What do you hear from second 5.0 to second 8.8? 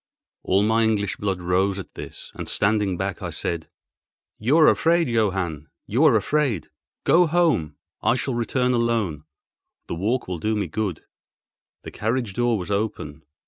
Johann—you are afraid. Go home; I shall return